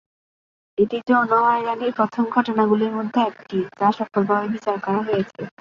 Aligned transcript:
এটি 0.77 0.97
যৌন 1.07 1.31
হয়রানির 1.41 1.93
প্রথম 1.95 2.23
ঘটনাগুলির 2.35 2.95
মধ্যে 2.97 3.19
একটি, 3.29 3.57
যা 3.79 3.89
সফলভাবে 3.97 4.47
বিচার 4.53 4.77
করা 4.85 5.01
হয়েছে। 5.07 5.41